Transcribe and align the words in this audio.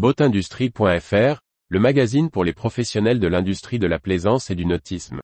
Boatindustrie.fr, 0.00 1.40
le 1.68 1.78
magazine 1.78 2.30
pour 2.30 2.42
les 2.42 2.54
professionnels 2.54 3.20
de 3.20 3.26
l'industrie 3.28 3.78
de 3.78 3.86
la 3.86 3.98
plaisance 3.98 4.48
et 4.50 4.54
du 4.54 4.64
nautisme. 4.64 5.20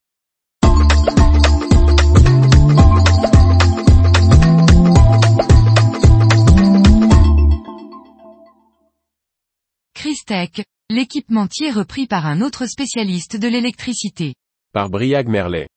Christec, 9.94 10.66
l'équipementier 10.90 11.70
repris 11.70 12.06
par 12.06 12.26
un 12.26 12.42
autre 12.42 12.66
spécialiste 12.66 13.40
de 13.40 13.48
l'électricité. 13.48 14.34
Par 14.74 14.90
Briag 14.90 15.26
Merlet. 15.26 15.68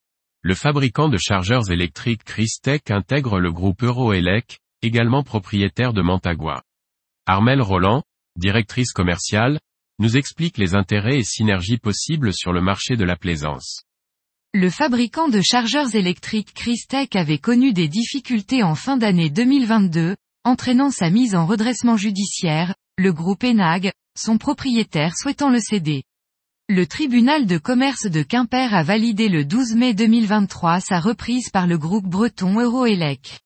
Le 0.42 0.54
fabricant 0.54 1.08
de 1.08 1.16
chargeurs 1.16 1.70
électriques 1.70 2.24
Christec 2.24 2.90
intègre 2.90 3.40
le 3.40 3.50
groupe 3.50 3.82
Euroelec, 3.82 4.58
également 4.82 5.22
propriétaire 5.22 5.94
de 5.94 6.02
Mantagua. 6.02 6.62
Armel 7.24 7.62
Roland, 7.62 8.02
directrice 8.36 8.92
commerciale, 8.92 9.58
nous 9.98 10.16
explique 10.16 10.58
les 10.58 10.74
intérêts 10.74 11.18
et 11.18 11.24
synergies 11.24 11.78
possibles 11.78 12.32
sur 12.32 12.52
le 12.52 12.60
marché 12.60 12.96
de 12.96 13.04
la 13.04 13.16
plaisance. 13.16 13.82
Le 14.52 14.70
fabricant 14.70 15.28
de 15.28 15.40
chargeurs 15.40 15.94
électriques 15.94 16.54
Christec 16.54 17.14
avait 17.14 17.38
connu 17.38 17.72
des 17.72 17.86
difficultés 17.86 18.62
en 18.62 18.74
fin 18.74 18.96
d'année 18.96 19.30
2022, 19.30 20.16
entraînant 20.44 20.90
sa 20.90 21.10
mise 21.10 21.36
en 21.36 21.46
redressement 21.46 21.96
judiciaire, 21.96 22.74
le 22.98 23.12
groupe 23.12 23.44
Enag, 23.44 23.92
son 24.18 24.38
propriétaire 24.38 25.16
souhaitant 25.16 25.50
le 25.50 25.60
céder. 25.60 26.02
Le 26.68 26.86
tribunal 26.86 27.46
de 27.46 27.58
commerce 27.58 28.06
de 28.06 28.22
Quimper 28.22 28.74
a 28.74 28.82
validé 28.82 29.28
le 29.28 29.44
12 29.44 29.74
mai 29.74 29.94
2023 29.94 30.80
sa 30.80 31.00
reprise 31.00 31.50
par 31.50 31.66
le 31.66 31.78
groupe 31.78 32.06
breton 32.06 32.58
Euroelec. 32.60 33.40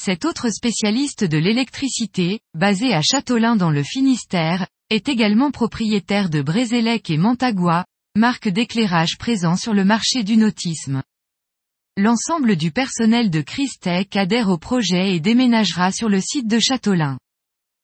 Cet 0.00 0.24
autre 0.24 0.48
spécialiste 0.50 1.24
de 1.24 1.38
l'électricité, 1.38 2.38
basé 2.54 2.94
à 2.94 3.02
Châteaulin 3.02 3.56
dans 3.56 3.72
le 3.72 3.82
Finistère, 3.82 4.68
est 4.90 5.08
également 5.08 5.50
propriétaire 5.50 6.30
de 6.30 6.40
Brézélec 6.40 7.10
et 7.10 7.16
Mantagua, 7.16 7.84
marque 8.14 8.46
d'éclairage 8.46 9.18
présent 9.18 9.56
sur 9.56 9.74
le 9.74 9.84
marché 9.84 10.22
du 10.22 10.36
nautisme. 10.36 11.02
L'ensemble 11.96 12.54
du 12.54 12.70
personnel 12.70 13.28
de 13.28 13.40
Christec 13.40 14.14
adhère 14.14 14.50
au 14.50 14.56
projet 14.56 15.16
et 15.16 15.20
déménagera 15.20 15.90
sur 15.90 16.08
le 16.08 16.20
site 16.20 16.46
de 16.46 16.60
Châteaulin. 16.60 17.18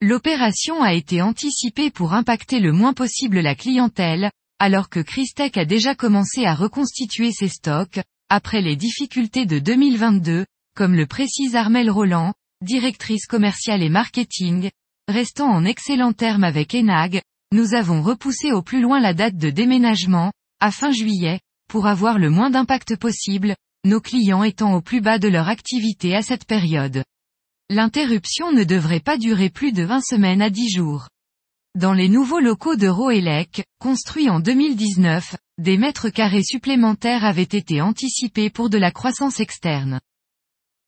L'opération 0.01 0.85
a 0.85 0.95
été 0.95 1.21
anticipée 1.21 1.91
pour 1.91 2.13
impacter 2.13 2.61
le 2.61 2.71
moins 2.71 2.93
possible 2.93 3.41
la 3.41 3.57
clientèle, 3.57 4.31
alors 4.61 4.89
que 4.89 5.01
Christec 5.01 5.57
a 5.57 5.65
déjà 5.65 5.97
commencé 5.97 6.45
à 6.45 6.55
reconstituer 6.55 7.33
ses 7.33 7.49
stocks, 7.49 7.99
après 8.29 8.63
les 8.63 8.77
difficultés 8.77 9.47
de 9.47 9.59
2022, 9.59 10.47
comme 10.75 10.95
le 10.95 11.07
précise 11.07 11.55
Armel 11.55 11.91
Roland, 11.91 12.35
directrice 12.63 13.27
commerciale 13.27 13.83
et 13.83 13.89
marketing, 13.89 14.71
restant 15.09 15.49
en 15.49 15.65
excellent 15.65 16.13
terme 16.13 16.45
avec 16.45 16.75
Enag, 16.75 17.23
nous 17.53 17.75
avons 17.75 18.03
repoussé 18.03 18.53
au 18.53 18.63
plus 18.63 18.81
loin 18.81 19.01
la 19.01 19.15
date 19.15 19.37
de 19.37 19.51
déménagement, 19.51 20.33
à 20.61 20.71
fin 20.71 20.91
juillet, 20.91 21.41
pour 21.69 21.87
avoir 21.87 22.19
le 22.19 22.31
moins 22.31 22.51
d'impact 22.51 22.97
possible, 22.97 23.55
nos 23.85 24.01
clients 24.01 24.43
étant 24.43 24.75
au 24.75 24.81
plus 24.81 25.01
bas 25.01 25.19
de 25.19 25.29
leur 25.29 25.49
activité 25.49 26.17
à 26.17 26.23
cette 26.23 26.47
période. 26.47 27.05
L'interruption 27.71 28.53
ne 28.53 28.65
devrait 28.65 29.01
pas 29.01 29.17
durer 29.17 29.51
plus 29.51 29.73
de 29.73 29.85
20 29.85 30.01
semaines 30.01 30.43
à 30.43 30.51
10 30.51 30.71
jours. 30.71 31.09
Dans 31.77 31.93
les 31.93 32.09
nouveaux 32.09 32.41
locaux 32.41 32.77
de 32.77 32.89
Roelec, 32.89 33.65
construits 33.79 34.31
en 34.31 34.41
2019, 34.41 35.37
des 35.59 35.77
mètres 35.77 36.09
carrés 36.09 36.43
supplémentaires 36.43 37.25
avaient 37.25 37.43
été 37.43 37.81
anticipés 37.81 38.51
pour 38.51 38.71
de 38.71 38.79
la 38.79 38.91
croissance 38.91 39.41
externe. 39.41 40.01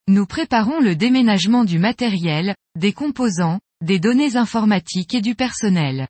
Nous 0.08 0.24
préparons 0.24 0.78
le 0.78 0.94
déménagement 0.94 1.64
du 1.64 1.80
matériel, 1.80 2.54
des 2.78 2.92
composants, 2.92 3.58
des 3.84 3.98
données 3.98 4.36
informatiques 4.36 5.14
et 5.14 5.20
du 5.20 5.34
personnel. 5.34 6.06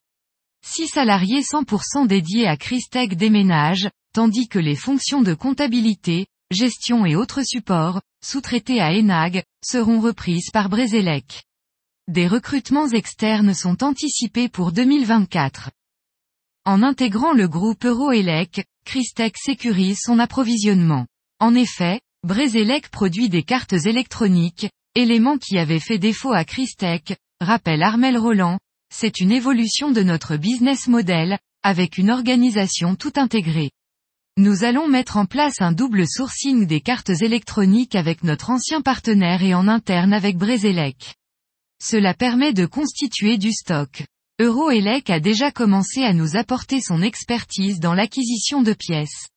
Six 0.62 0.88
salariés 0.88 1.40
100% 1.40 2.06
dédiés 2.06 2.46
à 2.46 2.58
Christec 2.58 3.16
déménagent, 3.16 3.88
tandis 4.12 4.48
que 4.48 4.58
les 4.58 4.76
fonctions 4.76 5.22
de 5.22 5.32
comptabilité, 5.32 6.26
gestion 6.50 7.06
et 7.06 7.16
autres 7.16 7.42
supports, 7.42 8.02
sous-traités 8.22 8.80
à 8.80 8.90
Enag, 8.92 9.42
seront 9.64 10.00
reprises 10.00 10.50
par 10.52 10.68
Brézélec. 10.68 11.44
Des 12.06 12.28
recrutements 12.28 12.88
externes 12.88 13.54
sont 13.54 13.82
anticipés 13.82 14.50
pour 14.50 14.72
2024. 14.72 15.70
En 16.66 16.82
intégrant 16.82 17.32
le 17.32 17.48
groupe 17.48 17.86
Euroelec, 17.86 18.66
Christec 18.84 19.38
sécurise 19.38 20.00
son 20.02 20.18
approvisionnement. 20.18 21.06
En 21.40 21.54
effet, 21.54 22.00
Brézélec 22.24 22.88
produit 22.90 23.28
des 23.28 23.42
cartes 23.42 23.72
électroniques, 23.72 24.68
élément 24.94 25.38
qui 25.38 25.58
avait 25.58 25.80
fait 25.80 25.98
défaut 25.98 26.32
à 26.32 26.44
Christec, 26.44 27.16
rappelle 27.40 27.82
Armel 27.82 28.16
Roland, 28.18 28.58
c'est 28.92 29.20
une 29.20 29.32
évolution 29.32 29.90
de 29.90 30.02
notre 30.02 30.36
business 30.36 30.88
model, 30.88 31.38
avec 31.62 31.98
une 31.98 32.10
organisation 32.10 32.94
tout 32.94 33.12
intégrée. 33.16 33.70
Nous 34.38 34.64
allons 34.64 34.86
mettre 34.86 35.16
en 35.16 35.26
place 35.26 35.60
un 35.60 35.72
double 35.72 36.06
sourcing 36.06 36.66
des 36.66 36.80
cartes 36.80 37.10
électroniques 37.10 37.94
avec 37.94 38.22
notre 38.22 38.50
ancien 38.50 38.82
partenaire 38.82 39.42
et 39.42 39.54
en 39.54 39.66
interne 39.66 40.12
avec 40.12 40.36
Brézélec. 40.36 41.14
Cela 41.82 42.14
permet 42.14 42.52
de 42.52 42.66
constituer 42.66 43.38
du 43.38 43.52
stock. 43.52 44.04
Euroelec 44.38 45.08
a 45.08 45.20
déjà 45.20 45.50
commencé 45.50 46.02
à 46.02 46.12
nous 46.12 46.36
apporter 46.36 46.80
son 46.80 47.00
expertise 47.00 47.80
dans 47.80 47.94
l'acquisition 47.94 48.62
de 48.62 48.74
pièces. 48.74 49.28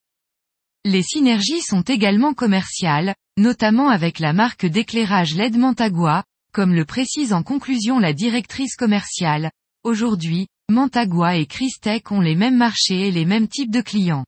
Les 0.85 1.03
synergies 1.03 1.62
sont 1.62 1.81
également 1.81 2.34
commerciales, 2.34 3.13
notamment 3.38 3.90
avec 3.90 4.19
la 4.19 4.31
marque 4.31 4.66
d'éclairage 4.66 5.35
LED 5.35 5.57
Mantagua, 5.57 6.23
comme 6.53 6.73
le 6.73 6.85
précise 6.85 7.34
en 7.34 7.44
conclusion 7.44 8.00
la 8.00 8.13
directrice 8.13 8.78
commerciale. 8.78 9.51
Aujourd'hui, 9.84 10.47
Mantagua 10.69 11.35
et 11.35 11.47
Christec 11.47 12.12
ont 12.13 12.22
les 12.22 12.35
mêmes 12.35 12.56
marchés 12.56 13.09
et 13.09 13.12
les 13.12 13.25
mêmes 13.25 13.50
types 13.50 13.72
de 13.72 13.81
clients. 13.81 14.25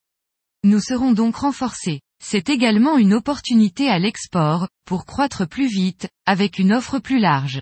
Nous 0.66 0.82
serons 0.82 1.14
donc 1.14 1.38
renforcés. 1.38 2.02
C'est 2.22 2.50
également 2.50 2.98
une 2.98 3.14
opportunité 3.14 3.88
à 3.88 3.98
l'export, 3.98 4.68
pour 4.86 5.06
croître 5.06 5.48
plus 5.48 5.68
vite, 5.68 6.10
avec 6.26 6.60
une 6.60 6.74
offre 6.74 7.00
plus 7.00 7.20
large. 7.20 7.62